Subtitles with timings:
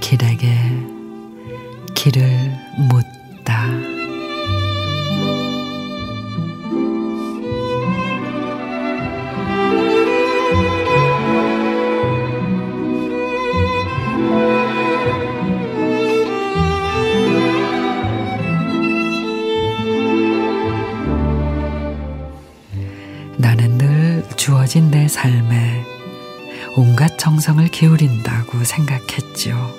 [0.00, 0.54] 길에게
[1.94, 2.52] 길을
[2.88, 3.21] 못
[24.42, 25.84] 주어진 내 삶에
[26.76, 29.72] 온갖 정성을 기울인다고 생각했죠.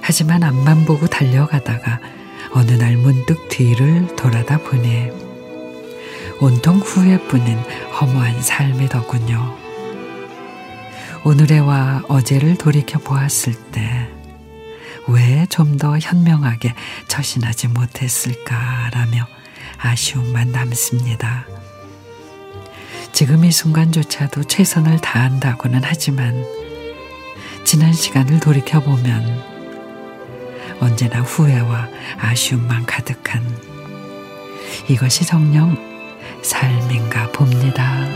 [0.00, 1.98] 하지만 앞만 보고 달려가다가
[2.52, 5.08] 어느 날 문득 뒤를 돌아다 보니
[6.40, 7.58] 온통 후회뿐인
[8.00, 9.56] 허무한 삶이더군요.
[11.24, 14.08] 오늘의와 어제를 돌이켜 보았을 때
[15.08, 16.74] 왜 좀 더 현명하게
[17.08, 19.26] 처신하지 못했을까라며
[19.78, 21.44] 아쉬움만 남습니다.
[23.20, 26.42] 지금 이 순간조차도 최선을 다한다고는 하지만
[27.64, 29.44] 지난 시간을 돌이켜보면
[30.80, 33.44] 언제나 후회와 아쉬움만 가득한
[34.88, 35.76] 이것이 정녕
[36.42, 38.06] 삶인가 봅니다.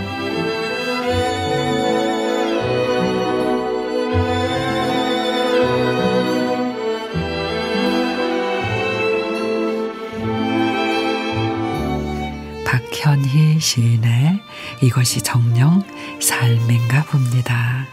[13.05, 14.41] 박현희 시인의
[14.80, 15.83] 이것이 정령
[16.22, 17.86] 삶인가 봅니다.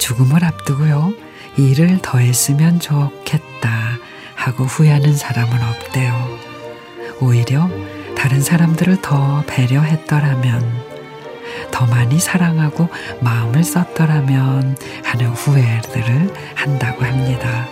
[0.00, 1.14] 죽음을 앞두고요.
[1.56, 3.70] 일을 더 했으면 좋겠다
[4.34, 6.38] 하고 후회하는 사람은 없대요.
[7.20, 7.70] 오히려
[8.16, 10.84] 다른 사람들을 더 배려했더라면,
[11.70, 12.88] 더 많이 사랑하고
[13.20, 17.68] 마음을 썼더라면 하는 후회들을 한다고 합니다.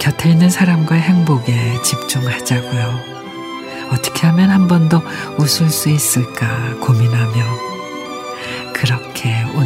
[0.00, 3.23] 곁에 있는 사람과의 행복에 집중하자고요.
[3.90, 5.02] 어떻게 하면 한 번 더
[5.38, 7.34] 웃을 수 있을까 고민하며
[8.74, 9.64] 그렇게 웃